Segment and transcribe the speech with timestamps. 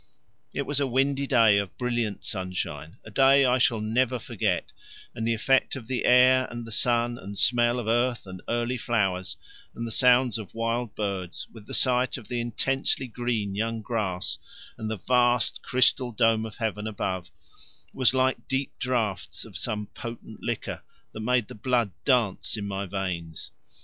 [0.51, 4.71] It was a windy day of brilliant sunshine, a day I shall never forget,
[5.13, 8.79] and the effect of the air and the sun and smell of earth and early
[8.79, 9.37] flowers,
[9.75, 14.39] and the sounds of wild birds, with the sight of the intensely green young grass
[14.75, 17.29] and the vast crystal dome of heaven above,
[17.93, 20.81] was like deep draughts of some potent liquor
[21.11, 23.51] that made the blood dance in my veins.